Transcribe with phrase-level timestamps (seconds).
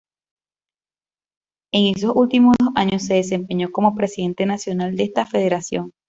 [1.71, 5.91] En esos últimos dos años se desempeñó como presidente nacional de esta federación.